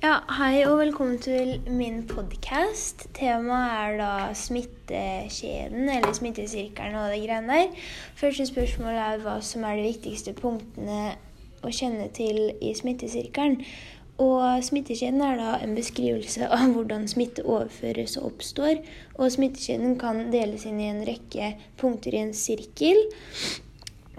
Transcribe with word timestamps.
Ja, 0.00 0.22
Hei 0.32 0.62
og 0.64 0.78
velkommen 0.78 1.18
til 1.20 1.58
min 1.68 2.06
podkast. 2.08 3.02
Temaet 3.12 3.74
er 3.74 3.98
da 3.98 4.12
smittekjeden 4.32 5.90
eller 5.92 6.14
smittesirkelen 6.16 6.96
og 6.96 7.10
det 7.12 7.18
greiene 7.26 7.58
der. 7.58 7.82
Første 8.16 8.46
spørsmål 8.48 8.96
er 8.96 9.20
hva 9.20 9.36
som 9.44 9.66
er 9.68 9.76
de 9.76 9.84
viktigste 9.90 10.32
punktene 10.40 11.02
å 11.60 11.74
kjenne 11.76 12.08
til 12.16 12.46
i 12.64 12.72
smittesirkelen. 12.80 13.60
Og 14.24 14.64
Smittekjeden 14.64 15.20
er 15.20 15.36
da 15.36 15.52
en 15.60 15.76
beskrivelse 15.76 16.48
av 16.48 16.72
hvordan 16.72 17.04
smitte 17.08 17.44
overføres 17.44 18.16
og 18.16 18.32
oppstår. 18.32 18.80
Og 19.20 19.36
Smittekjeden 19.36 19.98
kan 20.00 20.30
deles 20.32 20.64
inn 20.64 20.80
i 20.80 20.88
en 20.94 21.04
rekke 21.04 21.58
punkter 21.80 22.16
i 22.16 22.24
en 22.24 22.32
sirkel. 22.32 23.04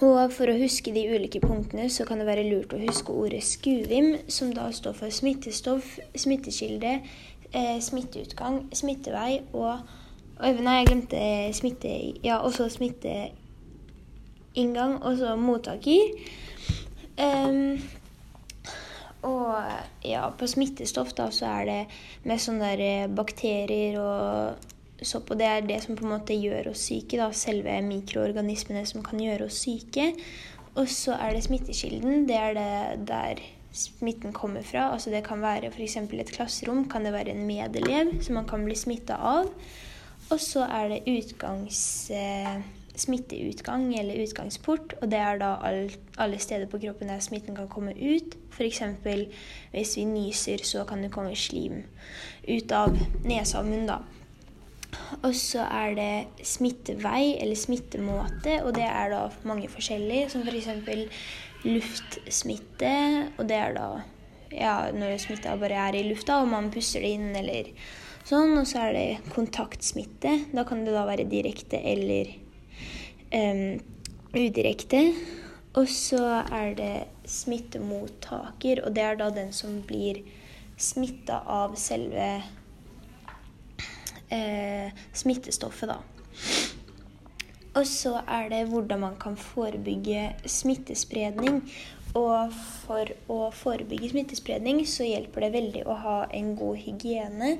Og 0.00 0.30
for 0.32 0.48
å 0.48 0.56
huske 0.56 0.94
de 0.96 1.02
ulike 1.12 1.42
punktene, 1.44 1.84
så 1.92 2.06
kan 2.08 2.16
det 2.20 2.24
være 2.28 2.48
lurt 2.48 2.72
å 2.72 2.80
huske 2.80 3.12
ordet 3.12 3.42
skuvim, 3.44 4.14
som 4.32 4.52
da 4.56 4.70
står 4.72 4.94
for 4.96 5.12
smittestoff, 5.12 5.98
smittekilde, 6.16 7.04
eh, 7.52 7.76
smitteutgang, 7.84 8.72
smittevei 8.72 9.44
og, 9.52 9.78
Nei, 10.40 10.78
jeg 10.78 10.86
glemte 10.88 11.20
smitte... 11.52 12.16
Ja, 12.24 12.40
også 12.40 12.72
smitteinngang, 12.72 15.04
og 15.04 15.20
så 15.20 15.36
mottaker. 15.36 16.16
Um, 17.20 17.76
og 19.28 19.52
ja, 20.00 20.32
på 20.32 20.48
smittestoff 20.48 21.12
da 21.18 21.28
så 21.28 21.44
er 21.58 21.64
det 21.68 21.92
med 22.24 22.40
sånne 22.40 22.72
der 22.72 23.12
bakterier 23.12 24.00
og 24.00 24.56
sopp. 25.06 25.26
på. 25.28 25.34
det 25.34 25.46
er 25.46 25.60
det 25.66 25.82
som 25.84 25.96
på 25.96 26.04
en 26.06 26.14
måte 26.14 26.36
gjør 26.36 26.70
oss 26.72 26.86
syke. 26.88 27.16
da, 27.16 27.30
Selve 27.32 27.80
mikroorganismene 27.82 28.86
som 28.86 29.02
kan 29.06 29.20
gjøre 29.20 29.46
oss 29.46 29.62
syke. 29.64 30.12
Og 30.74 30.88
så 30.88 31.16
er 31.18 31.34
det 31.34 31.44
smittekilden. 31.44 32.26
Det 32.28 32.36
er 32.36 32.54
det 32.54 33.06
der 33.08 33.42
smitten 33.72 34.32
kommer 34.32 34.62
fra. 34.62 34.92
Altså 34.92 35.10
Det 35.10 35.24
kan 35.24 35.42
være 35.42 35.70
f.eks. 35.70 35.96
et 35.96 36.32
klasserom. 36.32 36.88
Kan 36.88 37.04
det 37.04 37.12
være 37.12 37.30
en 37.30 37.46
medelev 37.46 38.22
som 38.22 38.34
man 38.34 38.46
kan 38.48 38.64
bli 38.64 38.74
smitta 38.74 39.14
av. 39.14 39.50
Og 40.30 40.40
så 40.40 40.62
er 40.62 40.88
det 40.88 41.02
utgangs, 41.10 42.10
eh, 42.10 42.60
smitteutgang 42.94 43.98
eller 43.98 44.22
utgangsport. 44.22 44.94
Og 45.02 45.10
det 45.10 45.18
er 45.18 45.38
da 45.38 45.56
all, 45.62 45.90
alle 46.18 46.38
steder 46.38 46.66
på 46.66 46.78
kroppen 46.78 47.08
der 47.08 47.18
smitten 47.18 47.56
kan 47.56 47.68
komme 47.68 47.94
ut. 47.94 48.36
F.eks. 48.50 48.82
hvis 49.70 49.96
vi 49.96 50.04
nyser, 50.04 50.58
så 50.62 50.84
kan 50.84 51.02
det 51.02 51.12
komme 51.12 51.36
slim 51.36 51.82
ut 52.48 52.72
av 52.72 52.96
nesa 53.24 53.58
og 53.58 53.66
munnen. 53.66 54.19
Og 55.22 55.34
så 55.36 55.64
er 55.66 55.96
det 55.98 56.46
smittevei 56.46 57.36
eller 57.40 57.58
smittemåte, 57.58 58.60
og 58.64 58.74
det 58.76 58.86
er 58.86 59.12
da 59.12 59.24
mange 59.48 59.68
forskjellige, 59.72 60.30
som 60.32 60.46
f.eks. 60.46 60.70
luftsmitte, 61.66 62.94
og 63.36 63.48
det 63.50 63.58
er 63.58 63.76
da 63.76 63.88
ja, 64.50 64.90
når 64.94 65.18
smitta 65.22 65.56
bare 65.60 65.78
er 65.88 65.98
i 65.98 66.06
lufta, 66.08 66.40
og 66.42 66.50
man 66.50 66.70
puster 66.74 67.04
det 67.04 67.12
inn 67.16 67.34
eller 67.38 67.70
sånn. 68.26 68.56
Og 68.58 68.66
så 68.68 68.86
er 68.86 68.96
det 68.96 69.34
kontaktsmitte. 69.34 70.36
Da 70.54 70.64
kan 70.68 70.84
det 70.86 70.94
da 70.96 71.06
være 71.08 71.28
direkte 71.30 71.80
eller 71.92 72.32
um, 73.34 73.78
udirekte. 74.34 75.04
Og 75.78 75.86
så 75.86 76.22
er 76.42 76.74
det 76.78 76.94
smittemottaker, 77.30 78.82
og 78.82 78.96
det 78.96 79.04
er 79.06 79.20
da 79.20 79.30
den 79.34 79.52
som 79.54 79.78
blir 79.86 80.24
smitta 80.80 81.44
av 81.46 81.76
selve 81.78 82.40
eh, 84.34 84.90
smittestoffet, 85.12 85.92
da. 85.92 86.00
Og 87.78 87.86
så 87.86 88.16
er 88.26 88.50
det 88.50 88.66
hvordan 88.70 89.04
man 89.04 89.16
kan 89.20 89.36
forebygge 89.38 90.32
smittespredning. 90.48 91.62
Og 92.18 92.54
for 92.82 93.10
å 93.30 93.38
forebygge 93.54 94.10
smittespredning 94.10 94.82
så 94.90 95.06
hjelper 95.06 95.46
det 95.46 95.52
veldig 95.54 95.82
å 95.86 95.98
ha 96.02 96.16
en 96.34 96.54
god 96.58 96.80
hygiene. 96.82 97.52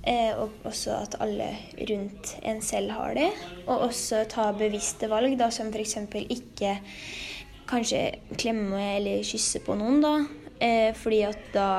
Eh, 0.00 0.30
og 0.38 0.62
også 0.64 0.94
at 0.96 1.16
alle 1.20 1.50
rundt 1.90 2.36
en 2.46 2.62
selv 2.64 2.94
har 2.96 3.16
det. 3.18 3.30
Og 3.66 3.88
også 3.90 4.22
ta 4.30 4.50
bevisste 4.56 5.10
valg, 5.10 5.34
da, 5.40 5.50
som 5.52 5.72
f.eks. 5.74 5.98
ikke 6.22 6.76
kanskje 7.70 8.04
klemme 8.38 8.78
eller 8.96 9.26
kysse 9.26 9.62
på 9.66 9.74
noen, 9.78 9.98
da. 10.04 10.14
Eh, 10.62 10.92
fordi 10.94 11.24
at 11.26 11.50
da 11.56 11.70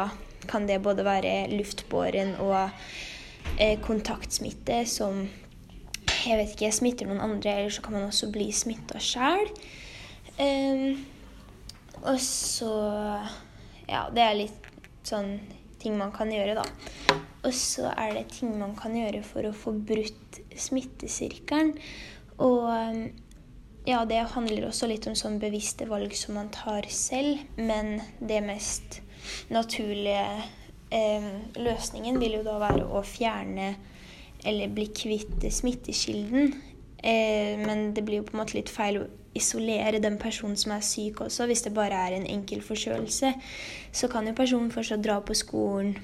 kan 0.52 0.68
det 0.68 0.82
både 0.84 1.06
være 1.06 1.48
luftbåren 1.54 2.36
og 2.44 2.72
kontaktsmitte 3.86 4.82
som 4.90 5.24
jeg 6.22 6.38
vet 6.38 6.54
ikke, 6.56 6.72
smitter 6.74 7.10
noen 7.10 7.22
andre, 7.24 7.56
eller 7.58 7.74
så 7.74 7.84
kan 7.86 7.96
man 7.98 8.08
også 8.08 8.30
bli 8.34 8.52
smitta 8.54 9.00
sjæl. 9.02 9.50
Um, 10.42 11.02
og 12.02 12.18
så 12.24 12.74
Ja, 13.92 14.06
det 14.14 14.22
er 14.24 14.38
litt 14.38 14.68
sånn 15.04 15.34
ting 15.82 15.98
man 16.00 16.14
kan 16.16 16.30
gjøre, 16.32 16.62
da. 16.62 17.18
Og 17.44 17.54
så 17.58 17.90
er 17.92 18.14
det 18.16 18.30
ting 18.38 18.54
man 18.60 18.76
kan 18.78 18.94
gjøre 18.96 19.20
for 19.26 19.44
å 19.50 19.56
få 19.56 19.74
brutt 19.74 20.40
smittesirkelen. 20.56 21.74
Og 22.42 22.70
ja, 23.88 24.04
det 24.06 24.22
handler 24.36 24.68
også 24.68 24.88
litt 24.88 25.08
om 25.10 25.18
sånn 25.18 25.40
bevisste 25.42 25.88
valg 25.90 26.14
som 26.18 26.38
man 26.38 26.52
tar 26.54 26.86
selv, 26.94 27.42
men 27.58 27.98
det 28.22 28.44
mest 28.46 29.02
naturlige 29.52 30.22
eh, 30.22 30.50
løsningen 30.92 32.20
vil 32.20 32.40
jo 32.40 32.44
da 32.44 32.58
være 32.60 32.84
å 32.84 33.04
fjerne 33.08 33.70
eller 34.44 34.74
bli 34.74 34.88
kvitt 34.96 35.46
smittekilden. 35.54 36.54
Eh, 36.98 37.58
men 37.62 37.92
det 37.94 38.04
blir 38.06 38.22
jo 38.22 38.28
på 38.28 38.36
en 38.36 38.44
måte 38.44 38.58
litt 38.58 38.70
feil 38.70 39.02
å 39.02 39.10
isolere 39.38 40.02
den 40.04 40.18
personen 40.22 40.58
som 40.60 40.74
er 40.76 40.86
syk 40.86 41.24
også. 41.26 41.48
Hvis 41.50 41.64
det 41.66 41.74
bare 41.76 41.98
er 42.08 42.18
en 42.18 42.28
enkel 42.30 42.64
forkjølelse, 42.66 43.34
så 43.92 44.10
kan 44.12 44.28
jo 44.28 44.38
personen 44.38 44.74
fortsatt 44.74 45.04
dra 45.06 45.20
på 45.24 45.38
skolen 45.38 45.96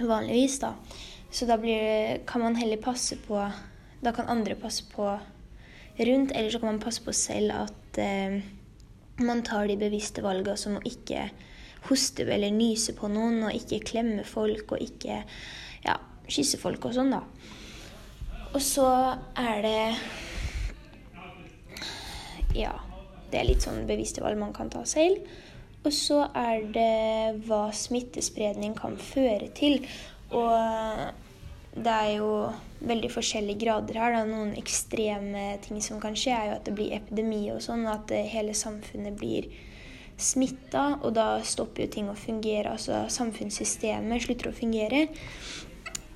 vanligvis, 0.00 0.58
da. 0.62 0.74
Så 1.30 1.46
da 1.46 1.56
blir, 1.60 2.20
kan 2.26 2.42
man 2.42 2.56
heller 2.58 2.80
passe 2.82 3.14
på 3.22 3.38
Da 4.00 4.10
kan 4.16 4.26
andre 4.32 4.54
passe 4.56 4.86
på 4.88 5.04
rundt, 6.00 6.30
eller 6.32 6.50
så 6.50 6.58
kan 6.58 6.70
man 6.70 6.80
passe 6.80 7.02
på 7.04 7.12
selv 7.12 7.52
at 7.52 7.98
eh, 8.00 8.38
man 9.20 9.42
tar 9.44 9.68
de 9.68 9.76
bevisste 9.76 10.24
valgene 10.24 10.56
som 10.56 10.78
å 10.78 10.84
ikke 10.88 11.26
hoste 11.88 12.26
eller 12.26 12.52
nyse 12.54 12.94
på 12.98 13.08
noen, 13.12 13.42
og 13.48 13.56
ikke 13.56 13.80
klemme 13.92 14.24
folk 14.28 14.76
og 14.76 14.84
ikke 14.84 15.22
ja, 15.86 15.96
kysse 16.28 16.60
folk 16.60 16.84
og 16.90 16.96
sånn, 16.96 17.14
da. 17.14 17.24
Og 18.50 18.62
så 18.64 18.86
er 19.38 19.66
det 19.66 19.82
Ja. 22.58 22.74
Det 23.30 23.38
er 23.38 23.46
litt 23.46 23.62
sånn 23.62 23.84
bevisste 23.86 24.24
valg 24.24 24.40
man 24.40 24.50
kan 24.50 24.72
ta 24.72 24.80
selv. 24.82 25.22
Og 25.86 25.92
så 25.94 26.24
er 26.34 26.64
det 26.74 27.44
hva 27.46 27.68
smittespredning 27.72 28.74
kan 28.74 28.96
føre 28.98 29.46
til. 29.54 29.86
Og 30.34 30.50
det 31.76 31.94
er 31.94 32.10
jo 32.18 32.50
veldig 32.82 33.10
forskjellige 33.14 33.62
grader 33.62 34.00
her. 34.02 34.16
Da. 34.18 34.24
Noen 34.26 34.56
ekstreme 34.58 35.44
ting 35.62 35.78
som 35.84 36.02
kan 36.02 36.18
skje, 36.18 36.34
er 36.34 36.50
jo 36.50 36.56
at 36.58 36.66
det 36.66 36.74
blir 36.76 36.96
epidemi 36.98 37.44
og 37.54 37.62
sånn, 37.64 37.86
at 37.86 38.10
hele 38.10 38.56
samfunnet 38.56 39.14
blir 39.20 39.46
smitta, 40.22 41.00
og 41.00 41.14
da 41.16 41.40
stopper 41.46 41.86
jo 41.86 41.92
ting 41.96 42.10
å 42.10 42.18
fungere. 42.18 42.76
Altså 42.76 43.04
samfunnssystemet 43.12 44.26
slutter 44.26 44.50
å 44.50 44.56
fungere. 44.56 45.06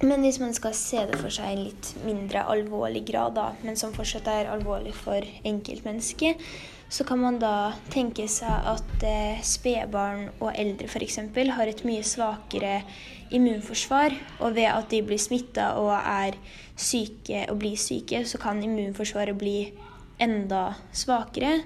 Men 0.05 0.25
hvis 0.27 0.41
man 0.43 0.53
skal 0.57 0.75
se 0.77 1.01
det 1.09 1.17
for 1.21 1.33
seg 1.33 1.55
i 1.55 1.65
litt 1.69 1.91
mindre 2.05 2.43
alvorlig 2.51 3.05
grad, 3.09 3.37
da, 3.39 3.53
men 3.65 3.79
som 3.79 3.95
fortsatt 3.95 4.29
er 4.29 4.51
alvorlig 4.53 4.93
for 4.99 5.25
enkeltmennesket, 5.47 6.43
så 6.95 7.07
kan 7.09 7.23
man 7.23 7.39
da 7.41 7.73
tenke 7.91 8.27
seg 8.31 8.69
at 8.75 9.07
eh, 9.07 9.41
spedbarn 9.43 10.29
og 10.37 10.53
eldre 10.53 10.91
f.eks. 10.91 11.19
har 11.57 11.71
et 11.71 11.83
mye 11.89 12.05
svakere 12.05 12.83
immunforsvar. 13.35 14.15
Og 14.43 14.55
ved 14.59 14.69
at 14.71 14.91
de 14.93 15.01
blir 15.07 15.19
smitta 15.19 15.73
og 15.81 15.95
er 15.97 16.37
syke 16.77 17.47
og 17.51 17.63
blir 17.63 17.81
syke, 17.81 18.25
så 18.27 18.39
kan 18.43 18.63
immunforsvaret 18.63 19.39
bli 19.39 19.73
enda 20.23 20.75
svakere. 20.93 21.63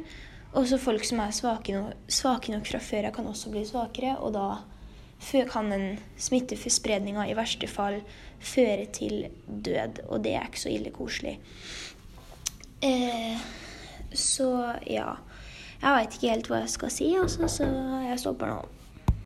Også 0.57 0.79
folk 0.81 1.05
som 1.05 1.21
er 1.21 1.35
svake 1.37 1.75
nok, 1.77 2.09
svake 2.09 2.53
nok 2.53 2.67
fra 2.67 2.81
før 2.81 3.11
kan 3.15 3.27
også 3.29 3.53
bli 3.53 3.65
svakere. 3.69 4.17
Og 4.25 4.33
da 4.33 5.45
kan 5.51 5.71
den 5.71 5.99
smittespredninga 6.17 7.27
i 7.29 7.37
verste 7.37 7.69
fall 7.69 8.01
føre 8.41 8.87
til 8.93 9.29
død. 9.47 10.05
Og 10.09 10.25
det 10.25 10.35
er 10.35 10.49
ikke 10.49 10.61
så 10.61 10.73
ille 10.73 10.95
koselig. 10.95 11.39
Eh, 12.83 13.37
så 14.15 14.75
ja. 14.87 15.15
Jeg 15.79 15.95
veit 15.95 16.15
ikke 16.17 16.33
helt 16.33 16.49
hva 16.51 16.65
jeg 16.65 16.71
skal 16.73 16.91
si, 16.91 17.13
altså, 17.15 17.47
så 17.47 17.67
jeg 18.09 18.19
stopper 18.19 18.51
nå. 18.51 18.78